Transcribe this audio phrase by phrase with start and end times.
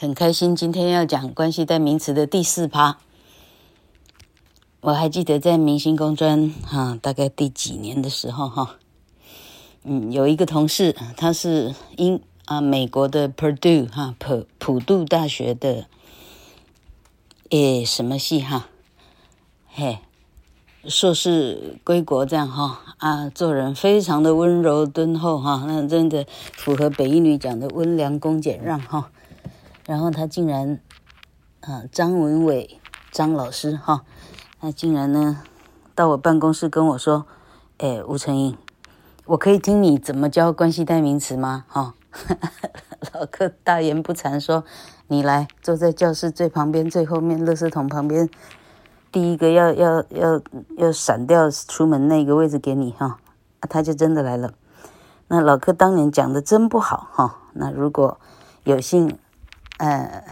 [0.00, 2.98] 很开心，今天要讲关系代名词的第四趴。
[4.80, 8.76] 我还记得在明星工专哈，大概第几年的时候哈，
[9.82, 15.86] 嗯，有一个同事，他是英啊美国的 Purdue 哈普普渡大学的，
[17.50, 18.68] 诶什么系哈，
[19.66, 19.98] 嘿，
[20.84, 29.10] 硕士归国这样哈啊，做人非常的温柔敦厚哈，那真的符合北一女讲的温良恭俭让哈。
[29.88, 30.80] 然后他竟然，
[31.60, 32.78] 啊，张文伟
[33.10, 34.04] 张老师哈，
[34.60, 35.42] 他竟然呢
[35.94, 37.24] 到我办公室跟我说，
[37.78, 38.54] 哎，吴成英，
[39.24, 41.64] 我可以听你怎么教关系代名词吗？
[41.68, 41.94] 哈，
[43.14, 44.62] 老柯大言不惭说，
[45.06, 48.28] 你来坐在教室最旁边最后面，垃圾桶旁边，
[49.10, 50.42] 第一个要要要
[50.76, 53.16] 要闪掉出门那个位置给你哈，
[53.60, 54.52] 他就真的来了。
[55.28, 58.20] 那老柯当年讲的真不好哈，那如果
[58.64, 59.18] 有幸。
[59.78, 60.24] 呃，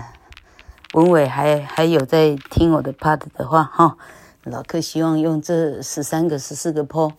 [0.93, 3.97] 文伟还还有在听我的 part 的话哈，
[4.43, 7.13] 老客希望用这十三个、十四个坡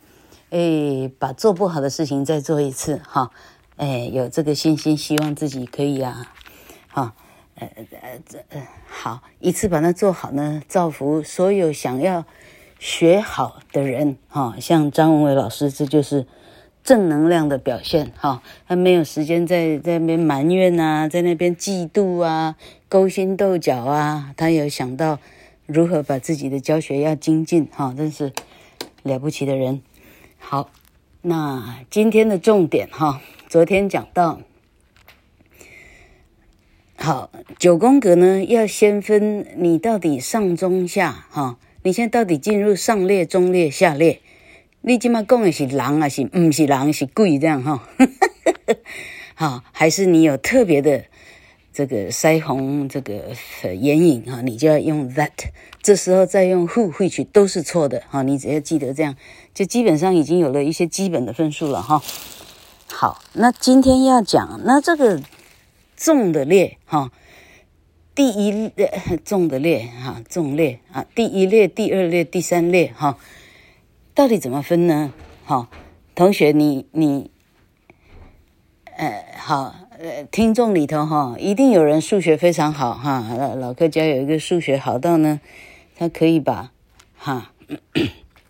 [0.50, 3.32] 哎，把做不好的事情再做一次哈，
[3.78, 6.32] 哎，有这个信心，希望自己可以啊，
[6.90, 7.14] 哈，
[7.56, 12.26] 呃呃呃，好，一次把它做好呢，造福所有想要
[12.78, 16.28] 学好的人哈，像张文伟老师，这就是。
[16.88, 22.56] 正能量的表现，哈，他没有时间在在那边埋怨啊，在那边嫉妒啊，
[22.88, 25.20] 勾心斗角啊，他有想到
[25.66, 28.32] 如何把自己的教学要精进，哈，真是
[29.04, 29.82] 了不起的人。
[30.38, 30.72] 好，
[31.24, 34.40] 那今天的重点，哈，昨天讲到，
[36.96, 44.22] 好，九宫格呢，要先分你到底上中下，哈，你现在到底进入上列、中列、下列。
[44.88, 47.84] 你今嘛讲的是人还是不是人是鬼这样哈？
[49.36, 51.04] 好，还是你有特别的
[51.74, 54.40] 这个腮红这个眼影哈？
[54.42, 55.34] 你就要用 that，
[55.82, 58.22] 这时候再用 who 会取都是错的哈。
[58.22, 59.18] 你只要记得这样，
[59.54, 62.02] 就基本上已经有了一些基本的分数了哈。
[62.88, 65.22] 好，那今天要讲那这个
[65.98, 67.12] 重的列哈，
[68.16, 73.18] 第一列纵的列哈，重列啊，第一列、第二列、第三列哈。
[74.18, 75.14] 到底怎么分呢？
[75.44, 75.70] 好，
[76.16, 77.30] 同学你，你，
[78.98, 83.36] 呃，好，呃，听众里头哈，一定有人数学非常好哈。
[83.38, 85.40] 老老柯家有一个数学好到呢，
[85.96, 86.72] 他可以把
[87.16, 87.52] 哈，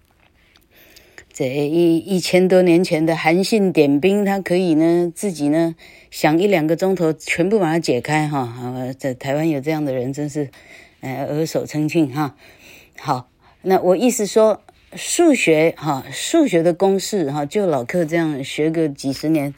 [1.34, 5.76] 这一一千多年前的韩信点兵，他可以呢自己呢
[6.10, 8.56] 想一两个钟头全部把它解开哈。
[8.98, 10.50] 在台湾有这样的人，真是
[11.02, 12.38] 呃耳手称庆哈。
[12.98, 13.30] 好，
[13.64, 14.62] 那我意思说。
[14.94, 19.54] 数学哈，数学的公式哈，就老柯这样学个几十年，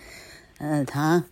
[0.58, 1.24] 呃，他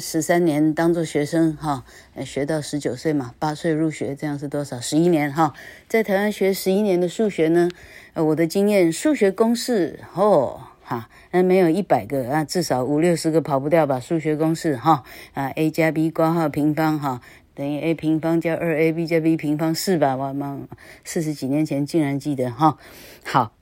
[0.00, 1.84] 十三年当做学生哈，
[2.26, 4.80] 学到十九岁嘛，八岁入学，这样是多少？
[4.80, 5.54] 十一年哈，
[5.86, 7.70] 在台湾学十一年的数学呢，
[8.14, 14.00] 呃，我的经验，数学公式哦哈，那没有一百个啊，至少五六十个跑不掉吧？
[14.00, 15.04] 数学公式哈
[15.34, 17.20] 啊，a 加 b 括号平方哈。
[17.54, 20.16] 等于 a 平方加二 ab 加 b 平方是吧？
[20.16, 20.58] 我妈
[21.04, 22.78] 四十几年前竟然记得哈。
[23.24, 23.54] 好，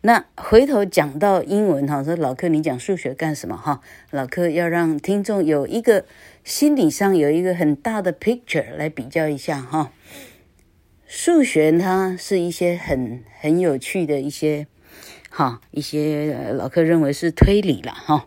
[0.00, 3.82] 那回头讲到英文哈，说老柯你讲数学干什么哈？
[4.10, 6.06] 老柯要让听众有一个
[6.44, 9.92] 心理上有一个很大的 picture 来比较一下哈。
[11.06, 14.66] 数学它是一些很很有趣的一些
[15.28, 18.26] 哈一些老柯认为是推理了哈。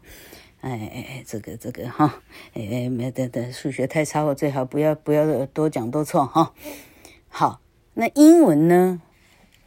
[0.64, 2.22] 哎哎哎，这个这个哈，
[2.54, 6.54] 哎没得的，数学太差，我最好不要不要多讲多错哈。
[7.28, 7.60] 好，
[7.96, 9.02] 那英文呢？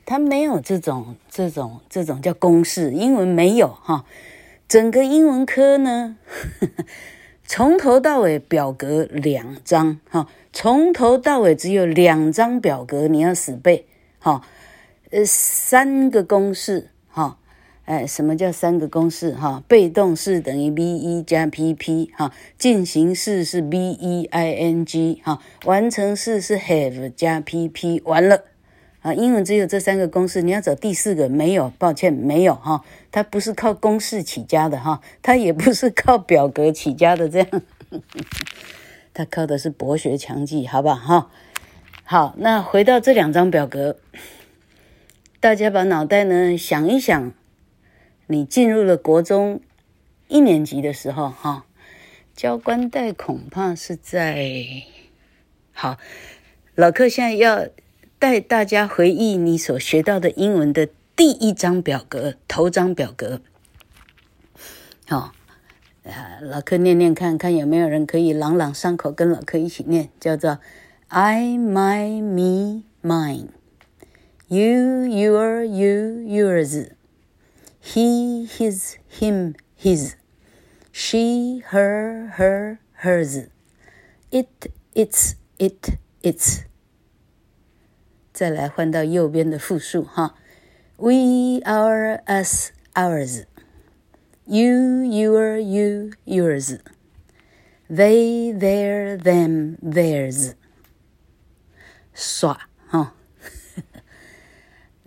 [0.06, 4.06] 它没有这种这种这种叫公式，英文没有哈。
[4.66, 6.84] 整个英文科呢，呵呵
[7.44, 13.86] 从头到尾表格两张哈，从头到尾只有两张表格，你要死背
[14.18, 14.40] 哈。
[15.10, 17.38] 呃，三个公式哈。
[17.86, 19.32] 哎，什么叫三个公式？
[19.32, 28.42] 哈，被动式等于 V E 加 pp，哈，进行式是 V E I N G 哈，完成式是 have 加 pp，完了，
[29.02, 37.62] 啊，英文只有这三个公式，你要找第四个没有，抱歉，没有哈，它不是靠公式起家的哈，它也不是靠表格起家的，这样，
[39.14, 41.30] 它靠的是博学强记，好吧哈，
[42.02, 43.96] 好，那回到这两张表格，
[45.38, 47.32] 大家把脑袋呢想一想。
[48.26, 49.60] 你进入了国中
[50.28, 51.64] 一年级的时候，哈，
[52.34, 54.66] 交官带恐怕是在
[55.72, 55.96] 好。
[56.74, 57.68] 老柯现在要
[58.18, 63.40] 带大家回忆你所学到的英文的第一张表格，头张表格。
[65.06, 65.32] 好，
[66.04, 70.58] 啊，老柯念念看看有没有人可以朗朗上口，跟老柯一起念，叫做
[71.08, 73.50] I, my, me, mine,
[74.48, 76.88] you, your, you, yours,
[77.85, 80.15] he, his, him, his,
[80.91, 83.47] she, her, her, hers,
[84.31, 86.65] it, its, it, its。
[88.33, 90.35] 再来换到右边的复数哈，
[90.97, 96.79] we, our, us, ours。You, your, you, yours.
[97.89, 100.55] They, their, them, theirs.
[102.13, 103.13] 耍哈，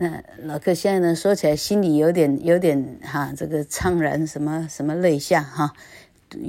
[0.02, 5.74] 那老柯现在呢，说起来心里有点有点哈，这个怅然什么什么泪下哈，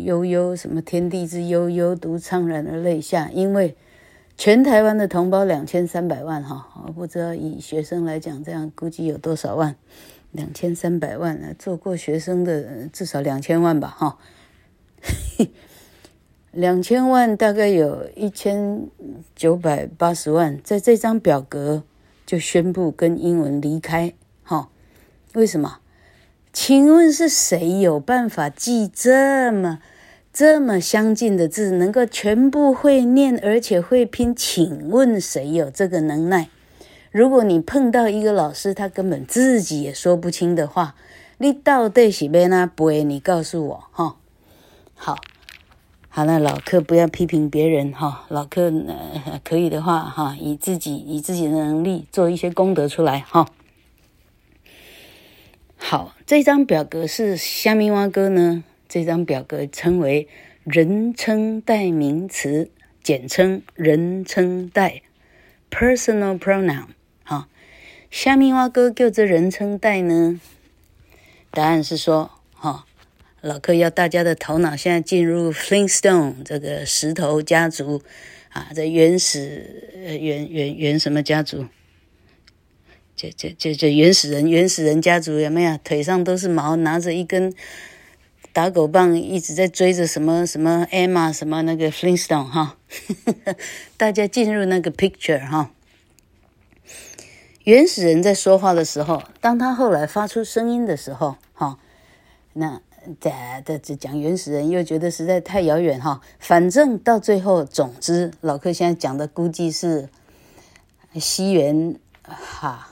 [0.04, 3.28] 悠悠什么天地之悠悠，独怅然而泪下。
[3.32, 3.74] 因为
[4.38, 9.74] 全台湾的同胞两千三百万哈，我不知道以学生来讲，这样估计有多少万。
[10.30, 14.18] 两千三百万啊，做过学生的至少两千万吧，哈，
[16.52, 18.86] 两千万大概有一千
[19.34, 21.82] 九百八十万，在这张表格
[22.30, 24.68] 就宣布跟英文离开，哈，
[25.32, 25.78] 为什么？
[26.52, 29.80] 请问是谁有办法记这么
[30.32, 34.32] 这么相近的字，能够全部会念而且会拼？
[34.32, 36.48] 请问谁有这个能耐？
[37.10, 40.94] 如果你碰到一个老师，他根本自己也说不清的话，
[41.38, 43.02] 你到底是要哪背？
[43.02, 44.14] 你告诉我哈。
[44.94, 45.18] 好，
[46.12, 48.26] 好了，老客不要批评别人哈。
[48.28, 53.46] 老客呃可以的话哈，以自己以自己的能力做一些功德出来哈。
[55.76, 58.64] 好，这张表格是虾米蛙哥呢？
[58.88, 60.26] 这张表格称为
[60.64, 62.72] 人称代名词，
[63.04, 65.02] 简称人称代
[65.70, 66.86] （personal pronoun）。
[67.22, 67.48] 哈
[68.10, 70.40] 虾米蛙哥叫做人称代呢？
[71.52, 72.84] 答案是说，哈、
[73.42, 78.02] 老柯要大家的头脑现在进入 Flintstone 这个石头家族
[78.50, 81.66] 啊，这原始呃原原原什么家族？
[83.16, 85.78] 这这这这原始人原始人家族有没有？
[85.78, 87.54] 腿上都是毛，拿着一根
[88.52, 92.76] 打狗棒，一直在追着什么什么 Emma 什么那个 Flintstone 哈、
[93.96, 95.70] 大家进入那个 picture 哈、
[97.64, 101.78] 原始人在说话的时候，当他后来发出声音的时候，哈，
[102.54, 102.82] 那
[103.20, 103.30] 这
[103.64, 106.20] 这这讲原始人又觉得实在太遥远哈。
[106.38, 110.08] 反正到最后，总之，老柯现在讲的估计是
[111.14, 112.88] 西元哈，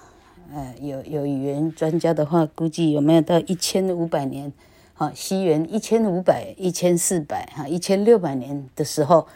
[0.53, 4.53] 呃，有有语言专家的话，估计有没有到一千五百年？
[4.95, 9.29] 哈，西元一千五百、一千四百、哈、一千六百年的时候，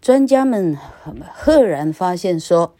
[0.00, 0.76] 专家们
[1.34, 2.74] 赫然发现说。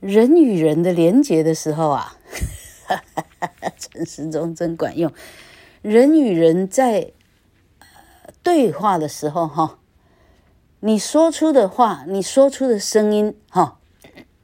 [0.00, 2.18] 人与人的连结的时候啊，
[3.78, 5.12] 陈时中真管用。
[5.82, 7.10] 人与人在
[8.42, 9.78] 对话的时候，哈，
[10.80, 13.78] 你说出的话，你说出的声音，哈，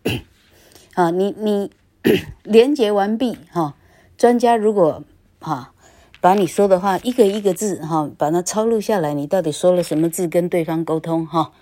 [0.95, 1.71] 啊，你你
[2.43, 3.77] 连接完毕，哈，
[4.17, 5.05] 专家如果
[5.41, 5.73] 哈
[6.21, 11.53] 把你说的话一个一个字，哈，把它抄录下来，你到底说了什么字跟对方沟通，哈。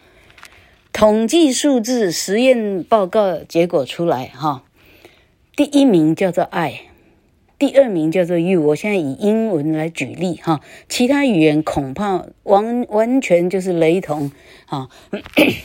[0.92, 4.62] 统计数字实验报告结果出来哈，
[5.54, 6.85] 第一名叫做爱
[7.58, 8.60] 第二名叫做 You。
[8.60, 14.30] 我现在以英文来举例哈，其他语言恐怕完完全就是雷同
[14.66, 14.88] 哈，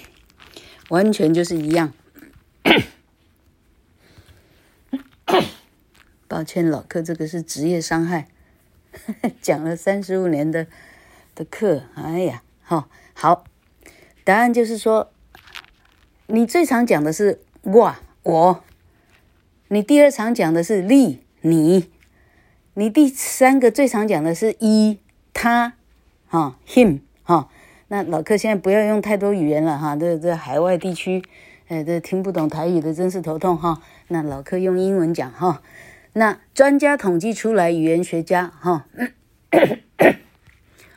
[0.90, 1.94] 完全就是一样。
[6.28, 8.28] 抱歉，老客，这个是职业伤害，
[9.42, 10.68] 讲了三十五年的
[11.36, 13.44] 的课，哎呀，好，好，
[14.24, 15.12] 答案就是说。
[16.34, 17.94] 你最常讲的是我，
[18.24, 18.64] 我，
[19.68, 21.90] 你第二常讲的是你，你，
[22.76, 25.00] 你第三个最常讲的是一，
[25.34, 25.74] 他，
[26.28, 27.50] 哈，him，哈。
[27.88, 31.22] 那老柯现在不要用太多语言了哈，这这海外地区，
[31.68, 33.82] 呃，这听不懂台语的真是头痛哈。
[34.08, 35.62] 那老柯用英文讲哈。
[36.14, 38.86] 那专家统计出来，语言学家哈，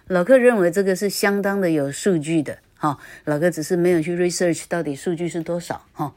[0.07, 2.59] 老柯认为这个是相当的有数据的。
[2.77, 6.15] 哈，老哥只是没有去 research 到底数据是多少哈。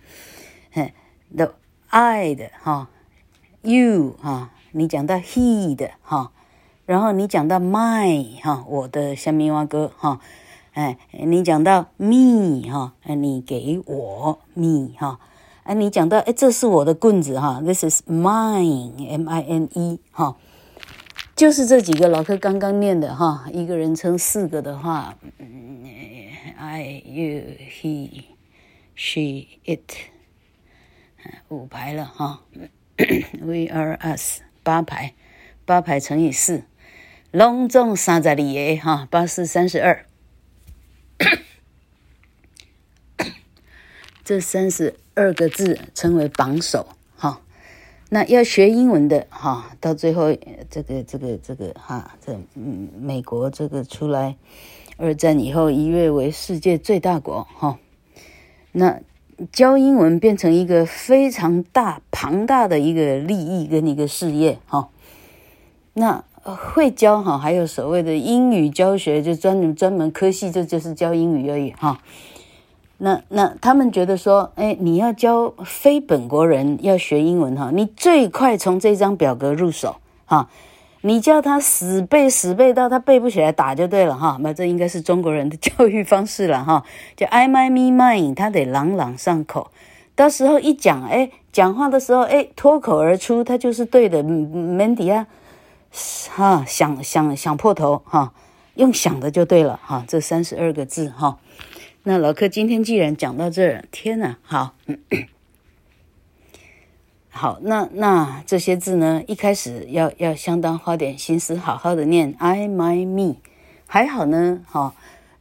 [0.71, 0.93] 嘿
[1.35, 1.53] ，the
[1.87, 2.89] I 的哈
[3.61, 6.31] ，you 哈，你讲到 he 的哈，
[6.85, 10.19] 然后你讲到 my 哈，我的虾米碗糕哈，
[10.73, 15.19] 哎，你讲到 me 哈，哎，你给我 me 哈，
[15.63, 20.35] 哎，你讲到哎，这是我的棍子哈，this is mine m i n e 哈，
[21.35, 25.15] 就是这几个老哥刚刚念的哈，一个人称四个的话。
[26.59, 28.23] I, you, he,
[28.95, 29.91] she, it，
[31.49, 32.41] 五排了哈。
[32.97, 35.13] VRS 八排，
[35.65, 36.63] 八排乘以四。
[37.31, 40.05] 拢总三十二个哈，八四三十二。
[44.23, 47.41] 这三十二个字称为榜首哈。
[48.09, 50.35] 那要学英文的哈，到最后
[50.69, 54.35] 这个这个这个哈，这美国这个出来，
[54.97, 57.79] 二战以后一跃为世界最大国哈。
[58.71, 59.01] 那
[59.51, 64.89] 教英文变成一个非常大庞大的一个利益跟一个事业哈。
[65.93, 71.99] 那会教哈，还有所谓的英语教学，就专门专门科系，这就是教英语而已哈。
[72.97, 80.49] 那那他们觉得说，哎，你要教非本国人要学英文哈，你最快从这张表格入手哈，
[81.07, 84.37] 你叫他死背死背到他背不起来打就对了哈。
[84.41, 86.83] 那这应该是中国人的教育方式了哈，
[87.15, 89.71] 就 I my me mine，他得朗朗上口，
[90.15, 94.21] 到时候一讲，哎，讲话的时候，哎，脱口而出，他就是对的。
[94.21, 95.27] Mandy 啊，
[96.35, 98.33] 哈，想想想破头哈，
[98.75, 101.37] 用想的就对了哈，这三十二个字哈。
[102.03, 104.73] 那老柯今天既然讲到这儿，天哪，好，
[107.37, 113.35] 好，那那这些字呢，一开始要要相当花点心思，好好的念 I my me，
[113.85, 114.93] 还好呢，哈，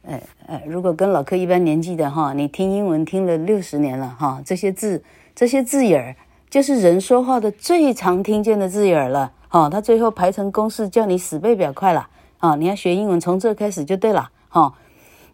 [0.03, 6.15] 呃呃，如果跟老柯一般年纪的哈，你听英文听了六十年了哈，这些字这些字眼儿，
[6.49, 14.73] 就是人说话的最常听见的字眼儿了，哈，他最后排成公式叫你死背表快了，啊，你要学英文从这开始就对了，哈，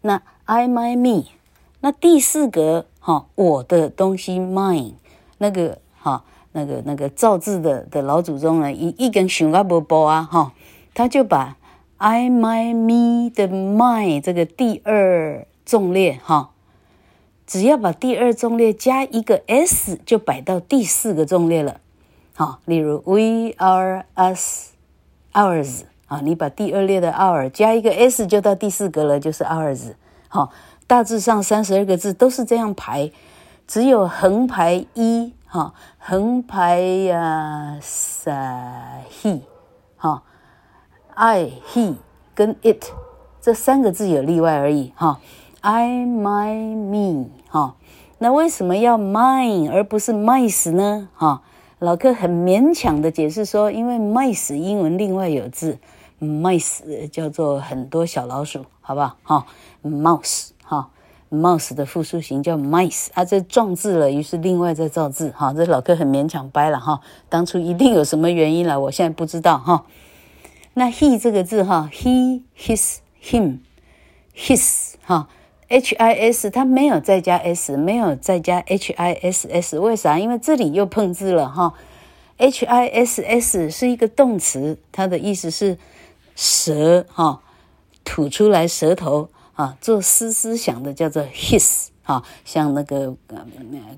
[0.00, 0.22] 那。
[0.46, 1.30] I my me，
[1.80, 4.92] 那第四格哈，我的东西 mine，
[5.38, 6.22] 那个哈，
[6.56, 10.52] 那个那个造字的的老祖宗呢，一一根熊阿伯伯啊哈，
[10.94, 11.56] 他就把
[11.96, 16.50] I my me 的 mine 这个第二纵列哈，
[17.44, 21.80] 只要把第二纵列加一个 s，就摆到第四个纵列了，
[22.36, 24.74] 好，例如 we are us
[25.32, 29.94] ours 啊，你把第二列的 our 加一个 s，就到第四格了，就是 ours。
[30.28, 30.50] 好，
[30.86, 33.10] 大致上三十二个字都是这样排，
[33.66, 39.42] 只有横排一哈，横排呀，sa he，
[39.96, 40.24] 哈
[41.14, 41.94] ，I he
[42.34, 42.86] 跟 it
[43.40, 45.20] 这三个字有例外而已哈
[45.60, 47.76] ，I my me 哈，
[48.18, 51.08] 那为什么要 mine 而不是 mice 呢？
[51.14, 51.42] 哈，
[51.78, 55.78] 老柯很勉强的解释说，因为 mice 英文另外有字。
[56.20, 59.16] mice 叫做很多小老鼠，好不好？
[59.22, 59.46] 哈
[59.84, 60.48] ，mouse
[61.34, 65.52] ，mouse 的复数形叫 mice 啊，这撞字了，于是另外再造字哈。
[65.52, 69.84] 这老哥很勉强掰了哈，当初一定有什么原因了，我现在不知道哈。
[70.74, 73.58] 那 he 这个字哈，he his him
[74.34, 75.28] his 哈
[75.68, 80.18] ，h i s 它没有再加 s，没有再加 h i s s，为啥？
[80.18, 81.74] 因为这里又碰字了哈。
[82.36, 85.76] h i s s 是一个动词，它的意思是。
[86.36, 87.42] 舌哈
[88.02, 93.14] 吐出来，舌头啊，做思思想的叫做 his 啊，像那个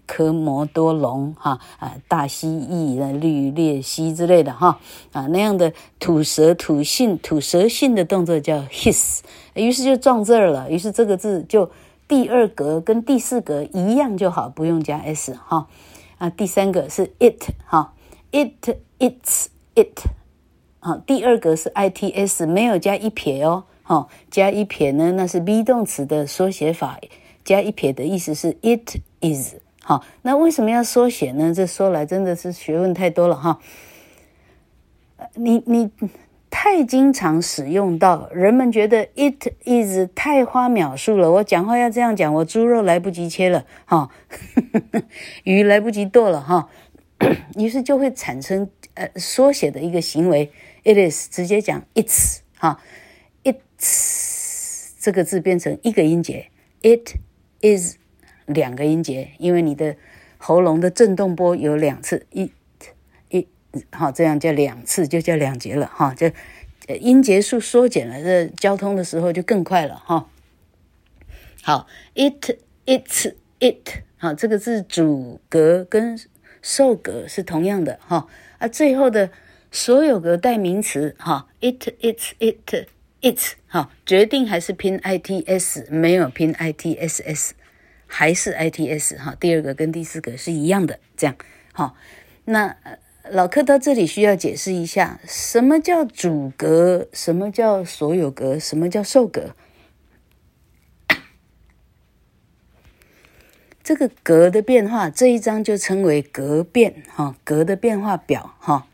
[0.06, 4.78] 科摩多龙哈啊，大蜥蜴、绿鬣蜥之类的哈
[5.12, 9.20] 啊，那样的吐舌吐信吐舌信的动作叫 his，
[9.54, 11.70] 于是就撞这儿了，于是这个字就
[12.06, 15.66] 第二格跟第四格一样就好，不用加 s 哈
[16.18, 17.92] 啊，第三个是 it 哈
[18.30, 20.06] ，it it's it。
[20.80, 23.64] 啊，第二个是 I T S，没有加一撇哦。
[23.88, 26.98] 好，加一撇呢，那是 be 动词的缩写法。
[27.44, 29.54] 加一撇的意思是 it is。
[29.80, 31.54] 好，那为什么要缩写呢？
[31.54, 33.60] 这说来真的是学问太多了哈。
[35.34, 35.88] 你你
[36.50, 41.30] 太经常使用到，人们觉得 it is 太花秒数了。
[41.30, 44.10] 我讲话要这样讲，我猪肉来不及切了，哈，
[45.44, 46.68] 鱼来不及剁了，哈，
[47.54, 50.50] 于是就会产生呃缩写的一个行为。
[50.82, 52.80] It is 直接讲 it's 哈
[53.46, 56.50] ，it's 这个字变成一个音节
[56.82, 57.16] ，it
[57.60, 57.96] is
[58.46, 59.96] 两个音节，因为你的
[60.38, 62.50] 喉咙的震动波有两次，it
[63.30, 63.46] it
[63.92, 66.30] 好，这样叫两次就叫两节了哈，就
[66.98, 70.28] 音节数缩减了，这交通的时候就更快了哈。
[71.62, 76.20] 好，it it's it 好，这个字主格跟
[76.60, 78.26] 受格是同样的哈，
[78.58, 79.30] 啊，最后的。
[79.72, 82.86] 所有格代名词哈，it it's it
[83.32, 87.54] it 哈，决定还是拼 i t s，没有拼 i t s s，
[88.06, 89.36] 还是 i t s 哈。
[89.38, 91.36] 第二个跟第四个是一样的，这样
[91.72, 91.96] 好。
[92.44, 92.76] 那
[93.28, 99.56] 老柯到这里需要解释一下，什么叫主格，什么叫所有格，什么叫受格。
[103.82, 108.86] 这个格的变化，这一章就称为格变哈，格的变化表哈。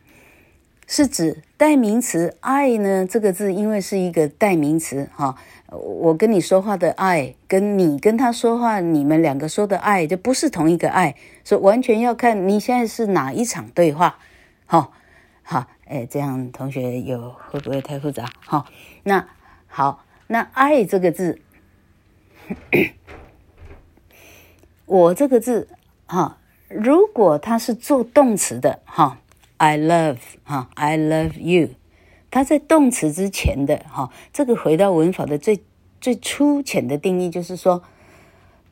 [0.94, 3.06] 是指代名词 I 呢？
[3.06, 5.34] 这个字因为是一个代名词哈，
[5.70, 14.18] 我跟你说话的 I，跟你跟他说话，你们两个说的 I 就不是同一个 I，所以完全要看你现在是哪一场对话。
[14.66, 14.92] 好，
[15.42, 18.28] 好，哎，这样同学有会不会太复杂？
[18.44, 18.66] 好，
[19.04, 19.26] 那
[19.68, 21.40] 好，那 I 这个字，
[24.84, 25.68] 我这个字
[26.04, 26.36] 哈，
[26.68, 29.20] 如果它是做动词的哈。
[29.62, 31.68] I love 哈，I love you。
[32.32, 35.62] 它在动词之前的哈，这个回到文法的最
[36.00, 37.84] 最粗浅的定义，就是说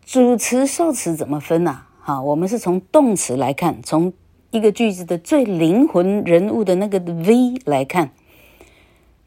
[0.04, 1.82] 主词受词怎么分呐？
[2.00, 4.12] 哈，我们是从动词来看，从
[4.50, 8.11] 一个句子的最灵魂人物的那个 V 来看，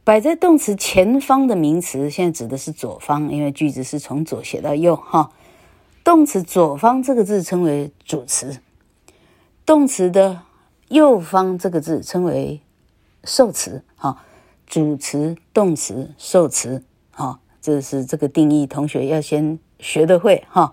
[0.03, 5.31] 摆在动词前方的名词，现在指的是左方，因为句子是从左写到右哈。
[6.03, 8.59] 动词左方这个字称为主词，
[9.65, 10.41] 动词的。
[10.93, 12.61] 右方这个字称为
[13.23, 14.23] 受词，哈，
[14.67, 20.71] 主词、动词、受词，哈，这是这个定义，同学要先学得会，哈。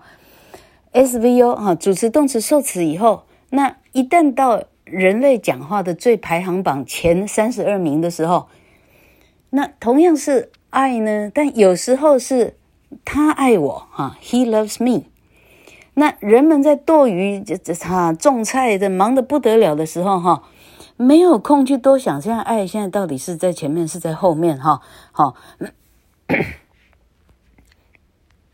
[0.93, 8.47] SVO，哈，主词、动词、受词以后，那一旦到人类讲话的最排行榜前三十二名的时候，
[9.49, 12.57] 那同样是爱呢，但有时候是
[13.03, 15.05] 他爱我，哈，He loves me。
[15.93, 20.43] 那人们在剁鱼、这这哈种菜的忙得不得了的时候，哈，
[20.97, 24.81] 没有空去多想，现在爱现在到底是在前面是在后面，哈，
[25.11, 25.35] 好。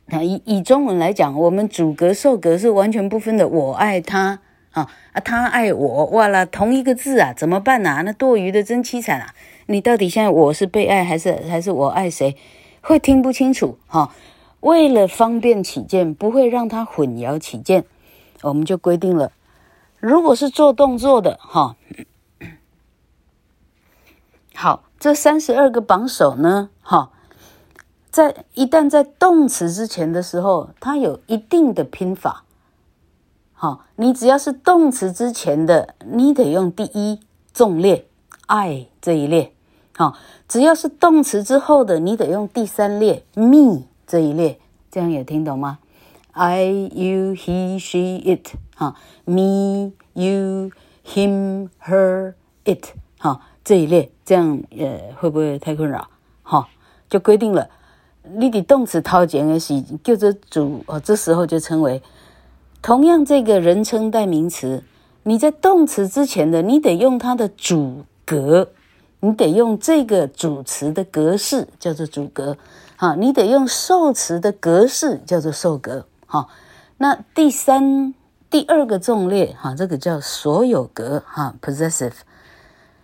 [0.09, 4.39] 那以以中文来讲，我们主格受格是完全不分的，我爱他
[4.71, 8.01] 啊啊，他爱我，哇啦，同一个字啊，怎么办呐？
[8.05, 9.35] 那剁鱼的真凄惨啊！
[9.65, 12.37] 你到底现在我是被爱还是还是我爱谁？
[12.81, 14.11] 会听不清楚，哈。
[14.61, 17.85] 为了方便起见，不会让它混淆起见，
[18.41, 19.31] 我们就规定了，
[19.99, 21.75] 如果是做动作的，哈，
[24.55, 27.11] 好，这三十二个榜首呢，哈，
[28.09, 32.43] 在一旦在动词之前的时候，它有一定的拼法，
[33.53, 37.19] 好，你只要是动词之前的，你得用第一
[37.53, 38.07] 纵列
[38.47, 39.53] ，I 这一列，
[39.95, 40.15] 好，
[40.47, 43.83] 只要是动词之后的，你得用第三列，me。
[44.07, 44.57] 这一列，
[44.89, 45.79] 这样有听懂吗
[46.31, 50.71] ？I, you, he, she, it，哈，me, you,
[51.05, 56.07] him, her, it，哈，这一列，这样呃会不会太困扰？
[56.41, 56.69] 哈，
[57.09, 57.69] 就规定了，
[58.23, 62.01] 你的动词套前的是叫做主，哦，这时候就称为
[62.81, 64.85] 同样这个人称代名词，
[65.23, 68.69] 你在动词之前的，你得用它的主格，
[69.19, 72.55] 你得用这个主词的格式，叫做主格。
[72.99, 76.07] 好，你得用受词的格式叫做受格。
[76.25, 76.49] 好，
[76.97, 78.15] 那第三、
[78.49, 82.15] 第二个纵列，哈，这个叫所有格，哈，possessive。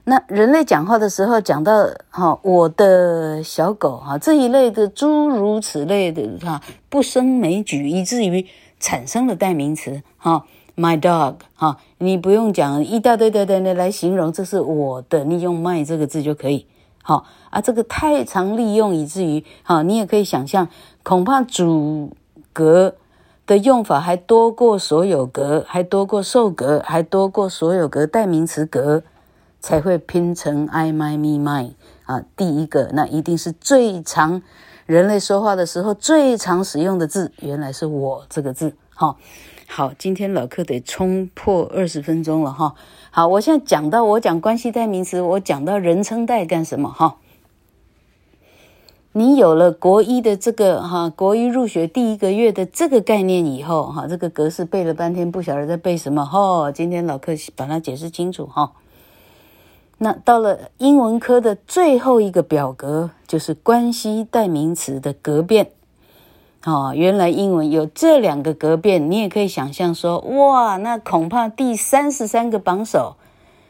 [0.05, 8.47] 那人类讲话的时候讲到，哈，我的小狗，哈，这一类的诸如此类的，哈，不胜枚举，以至于
[8.79, 10.43] 产生了代名词，哈
[10.75, 16.65] ，my dog，哈，你不用讲一大堆的的来形容，这是我的，你用 my 这个字就可以。
[17.03, 20.67] 好啊，这个太常利用，以至于好，你也可以想象，
[21.03, 22.15] 恐怕主
[22.53, 22.95] 格
[23.45, 29.03] 的用法还多过所有格，还多过受格，还多过所有格代名词格，
[29.59, 31.73] 才会拼成 I my me mine
[32.05, 32.23] 啊。
[32.37, 34.41] 第一个，那一定是最常
[34.85, 38.73] 人类说话的时候最常使用的字，原来是我这个字。
[38.95, 39.17] 好，
[39.75, 42.75] 好，今天老课得冲破二十分钟了哈。
[43.09, 47.15] 好，我现在讲到我讲关系代名词，我讲到人称代干什么哈？
[49.13, 56.71] 你有了国一的这个哈，国一入学第一个月的这个概念以后哈，这个格式背了半天，不晓得在背什么哈。
[56.71, 58.73] 今天老课把它解释清楚哈。
[59.97, 65.71] 那到了英文科的最后一个表格，就是关系代名词的格变。
[66.65, 73.17] 哦，原来英文有这两个格变，你也可以想象说，哇，那恐怕第三十三个榜首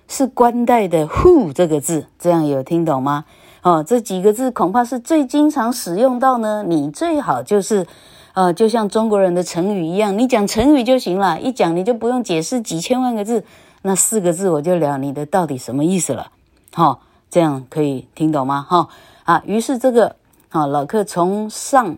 [0.08, 3.26] 是关代的 who 这个字，这样有听懂吗？
[3.64, 6.64] 哦，这几个字恐怕是最经常使用到呢。
[6.68, 7.88] 你最好就是，
[8.36, 13.44] 呃，就像中国人的成语一样，你讲成语就行了，一讲你就不用解释几千万个字，
[13.82, 16.28] 那四个字我就了你的到底什么意思了。
[16.72, 17.00] 好、哦，
[17.32, 18.64] 这样可以听懂吗？
[18.70, 18.90] 哈、哦，
[19.24, 20.16] 啊，于是这个，
[20.50, 21.98] 好、哦，老客从上。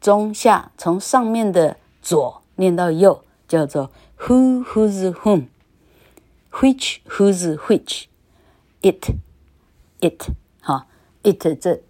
[0.00, 9.14] 中下从上面的左念到右，叫做 who whose whom，which whose which，it
[10.00, 10.30] it
[10.60, 10.86] 好
[11.22, 11.82] ，it 这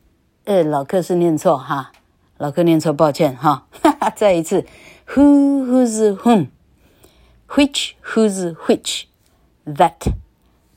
[0.44, 1.92] 呃老客是念错哈，
[2.38, 4.64] 老客念错，抱歉哈，哈哈，再一次
[5.06, 10.12] who whose whom，which whose which，that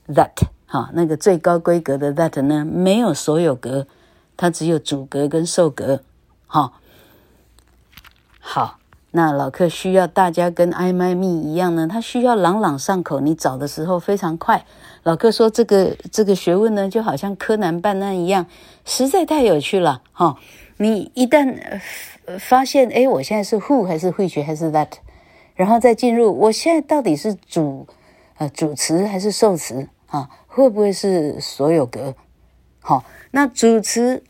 [0.07, 3.87] that 哈，那个最高规格的 that 呢，没有所有格，
[4.35, 6.03] 它只有主格跟受格，
[6.47, 6.73] 哈。
[8.53, 8.79] 好，
[9.11, 14.65] 那老克需要大家跟艾迈密一样呢，他需要朗朗上口，你找的时候非常快。
[15.03, 18.45] 老克说这个这个学问呢，就好像柯南办案一样，
[18.83, 20.35] 实在太有趣了，哈。
[20.75, 21.79] 你一旦
[22.39, 24.89] 发现，哎，我现在是 who 还是 which 还是 that，
[25.55, 27.87] 然后再进入，我现在到底是主
[28.35, 30.29] 呃主词还是受词啊？
[30.47, 32.13] 会不会是所有格？
[32.81, 34.21] 好，那主词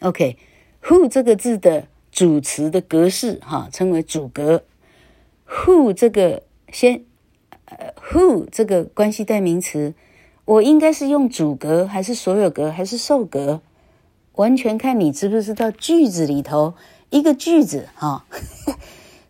[0.00, 4.62] ，OK，who 这个字的主词的格式哈，称为主格。
[5.48, 7.02] who 这个先，
[7.64, 9.94] 呃，who 这个关系代名词，
[10.44, 13.60] 我应该是用主格还是所有格还是受格？
[14.34, 16.74] 完全看你知不知道句子里头
[17.10, 18.24] 一个句子哈，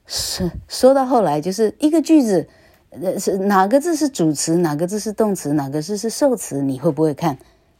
[0.06, 2.48] 是说到后来就是一个句子，
[2.90, 7.38] 呃是哪个字是主词，哪个字是动词，哪个字是受词，你会不会看？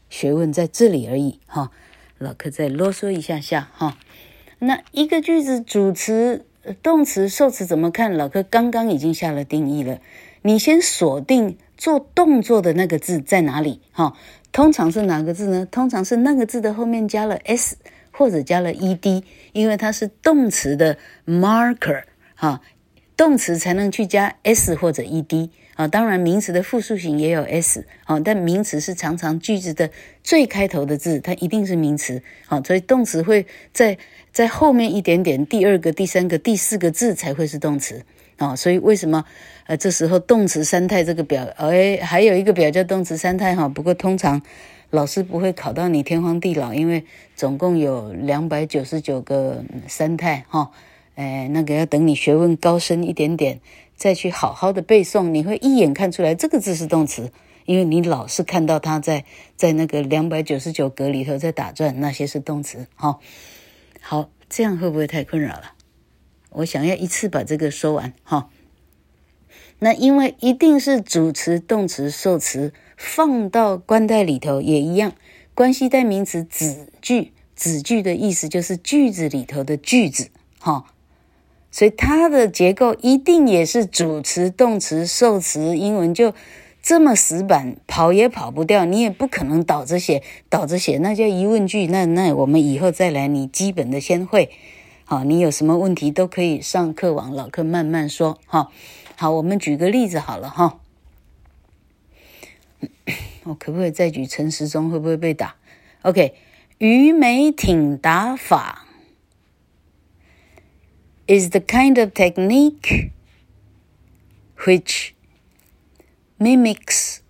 [0.09, 1.71] 学问在这里而已哈。
[2.19, 3.97] 老柯再啰嗦一下下哈。
[4.65, 6.47] 那一个句子主词、
[6.85, 8.17] 动词、受词怎么看？
[8.17, 9.99] 老柯刚刚已经下了定义了。
[10.43, 14.15] 你先锁定做动作的那个字在哪里哈。
[14.53, 15.67] 通常是哪个字呢？
[15.69, 17.77] 通常是那个字的后面加了 s
[18.13, 20.97] 或者加了 ed，因为它是动词的
[21.27, 22.05] marker
[22.37, 22.61] 哈，
[23.17, 25.89] 动词才能去加 s 或者 ed 啊。
[25.89, 29.91] 当然，名词的复数形也有 s 啊，但名词是常常句子的
[30.23, 33.99] 最开头的字，它一定是名词啊，所以动词会在
[34.33, 38.05] 在后面一点点，第二个、第三个、第四个字才会是动词。
[38.39, 39.25] 啊、所以为什么
[39.67, 43.69] 呃这时候动词三态这个表，哎，还有一个表叫动词三态哈。
[43.69, 44.43] 不过通常
[44.91, 47.05] 老师不会考到你天荒地老，因为
[47.37, 50.73] 总共有两百九十九个三态哈。
[51.15, 53.61] 哎，那个要等你学问高深一点点，
[53.95, 57.31] 再去好好的背诵，你会一眼看出来这个字是动词，
[57.65, 63.21] 因为你老是看到它在在那个两百九十九格里头在打转，那些是动词哈。
[64.03, 65.73] 好，这样会不会太困扰了？
[66.51, 68.51] 我想要一次把这个说完哈，
[69.79, 75.13] 那因为一定是主词、动词、受词放到关代里头也一样，
[75.55, 80.85] 关系代名词子句，子句的意思就是句子里头的句子哈，
[81.71, 86.35] 所以它的结构一定也是主词、动词、受词，英文就
[86.83, 94.51] 这么死板，跑也跑不掉，你也不可能倒着写，倒着写那叫疑问句，那那我们以后再来，你基本的先会。
[95.05, 98.41] 好，你有什么问题都可以上课网，老课慢慢说。
[98.47, 98.73] 哈，
[99.17, 100.81] 好，我们举个例子好了哈。
[103.45, 104.91] 我可不可以再举陈时中？
[104.91, 105.55] 会不会被打
[106.03, 106.35] ？OK，
[106.79, 108.87] 鱼梅挺打法
[111.29, 113.11] is the kind of technique
[114.59, 115.12] which
[116.42, 117.22] mimics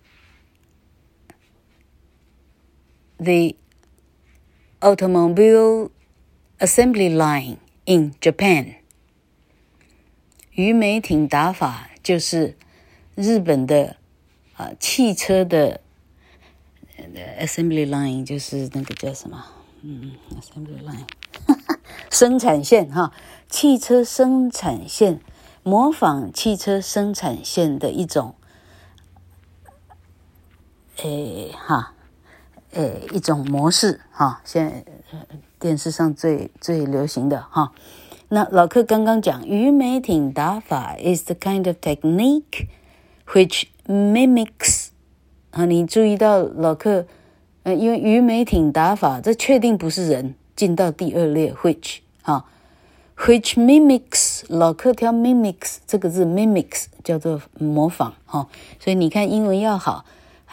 [3.18, 3.56] the
[4.80, 5.90] automobile
[6.58, 7.58] assembly line.
[7.90, 8.74] In Japan，
[10.50, 12.54] 鱼梅町打法就是
[13.14, 13.96] 日本的
[14.52, 15.80] 啊汽车的
[17.40, 19.42] assembly line，就是那个叫什么？
[19.80, 21.06] 嗯，assembly line，
[22.10, 23.10] 生产线哈，
[23.48, 25.20] 汽车生产线
[25.62, 28.34] 模仿汽车生产线的一种，
[30.97, 31.93] 诶哈，
[32.73, 34.83] 诶一种模式哈，现在。
[35.59, 37.71] 电视上最最流行的哈，
[38.27, 42.67] 那老克刚刚讲鱼梅町打法 is the kind of technique
[43.27, 44.87] which mimics
[45.51, 47.05] 啊，你注意到老克
[47.61, 52.43] 呃，因为鱼梅町打法，这确定不是人，进到第二列 which 哈
[53.15, 58.49] ，which mimics 老克挑 mimics 这个字 mimics 叫做模仿哈，
[58.81, 60.03] 所以你看英文要好，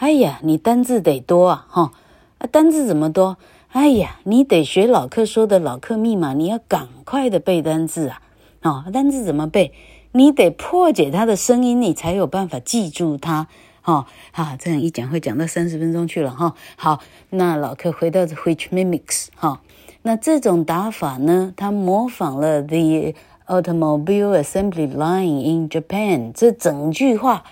[0.01, 1.91] 哎呀，你单字得多啊哈，
[2.39, 3.37] 啊单字怎么多？
[3.69, 8.21] 哎呀，你得学老客说的老客密码，你要赶快的背单字啊！
[8.63, 9.71] 哦，单字怎么背？
[10.13, 13.47] 你得破解它的声音，你才有办法记住它。
[13.85, 19.61] 哦，好，这样一讲会讲到三十分钟去了哈、好，那老客回到 which mimics 哈、
[20.01, 23.13] 那这种打法呢，它模仿了 the
[23.45, 26.31] automobile assembly line in Japan。
[26.33, 27.43] 这整句话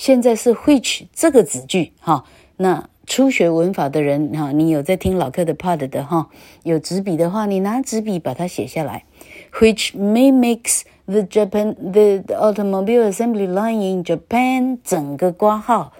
[0.00, 2.24] 现在是 which 这个子句哈、
[2.56, 2.88] 那。
[3.06, 6.28] 初学文法的人哈，你有在听老课的 part 的哈，
[6.62, 9.04] 有纸笔的话，你拿纸笔把它写下来。
[9.52, 15.92] Which mimics the Japan the automobile assembly line in Japan，整个括号，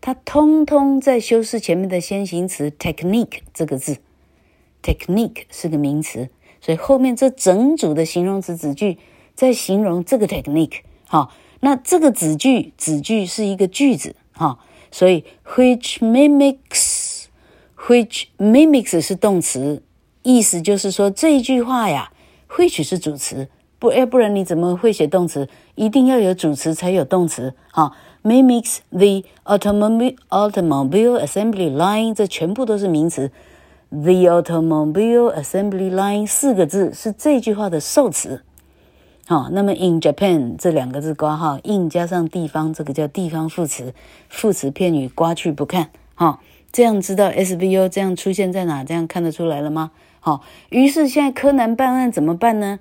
[0.00, 3.98] 它通通在修饰前面的先行词 technique 这个字。
[4.82, 6.30] technique 是个名词，
[6.62, 8.96] 所以后面这整组的形容词子句
[9.34, 10.78] 在形容这个 technique。
[11.06, 11.30] 好，
[11.66, 14.60] 那这个子句子句是一个句子哈。
[14.92, 19.82] 所以 which mimics，which mimics 是动词，
[20.22, 22.12] 意思就是说这句话呀
[22.48, 23.48] ，which 是主词，
[23.80, 25.48] 不要不然你怎么会写动词？
[25.74, 27.90] 一定要有主词才有动词啊。
[28.22, 33.32] Mimics the automobile automobile assembly line，这全部都是名词。
[33.90, 38.44] The automobile assembly line 四个字是这句话的受词。
[39.28, 43.92] 好，那么 in Japan 这两个字括号 in 加上地方，这个叫地方副词，
[44.28, 45.90] 副词片语刮去不看。
[46.14, 48.84] 好，这样知道 SVO 这样出现在哪？
[48.84, 49.90] 这样看得出来了吗？
[50.20, 52.78] 好，于是现在柯南办案怎么办呢？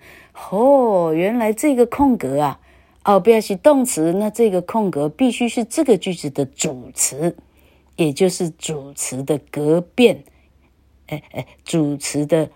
[0.51, 2.59] 哦，原来这个空格啊。
[3.03, 7.35] 哦，不要写动词，那这个空格必须是这个句子的主词，
[7.95, 10.23] 也就是主词的格变，
[11.07, 12.49] 哎哎，主词的，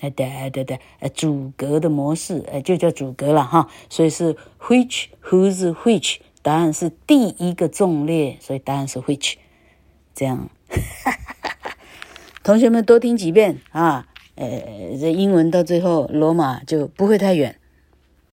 [0.00, 3.68] 哎对对对，呃，主格的模式，哎，就叫主格了哈。
[3.88, 9.34] 所以是 which whose which，答案是第一个纵列，所以答案是 which。
[10.14, 10.48] 这样，
[12.42, 14.46] 同学们多听几遍啊，呃，
[15.00, 17.56] 这英文到最后罗马就不会太远。